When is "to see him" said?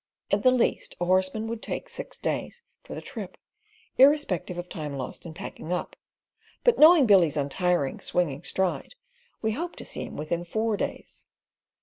9.77-10.17